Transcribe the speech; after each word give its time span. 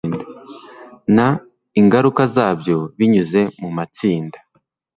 n 1.15 1.17
ingaruka 1.79 2.21
zabyo 2.35 2.77
binyuze 2.97 3.41
mu 3.61 3.69
matsinda 3.77 4.37